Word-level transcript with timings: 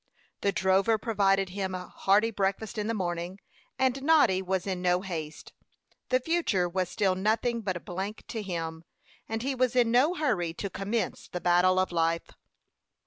The 0.39 0.51
drover 0.51 0.97
provided 0.97 1.49
him 1.49 1.75
a 1.75 1.89
hearty 1.89 2.31
breakfast 2.31 2.79
in 2.79 2.87
the 2.87 2.95
morning, 2.95 3.39
and 3.77 4.01
Noddy 4.01 4.41
was 4.41 4.65
in 4.65 4.81
no 4.81 5.01
haste. 5.01 5.53
The 6.09 6.19
future 6.19 6.67
was 6.67 6.89
still 6.89 7.13
nothing 7.13 7.61
but 7.61 7.77
a 7.77 7.81
blank 7.81 8.23
to 8.29 8.41
him, 8.41 8.83
and 9.29 9.43
he 9.43 9.53
was 9.53 9.75
in 9.75 9.91
no 9.91 10.15
hurry 10.15 10.55
to 10.55 10.71
commence 10.71 11.27
the 11.27 11.39
battle 11.39 11.77
of 11.77 11.91
life. 11.91 12.31